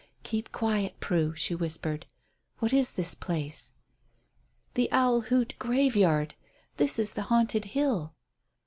[0.23, 2.07] "Keep quiet, Prue," she whispered.
[2.57, 3.73] "What is this place?"
[4.73, 6.33] "The Owl Hoot graveyard.
[6.77, 8.15] This is the Haunted Hill."